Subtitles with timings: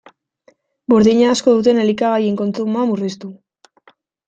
[0.93, 3.33] Burdina asko duten elikagaien kontsumoa murriztu.